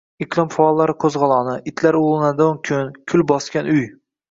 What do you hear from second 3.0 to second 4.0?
kul bosgan uy